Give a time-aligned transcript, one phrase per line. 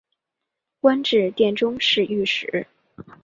[0.79, 2.65] 官至殿中侍御史。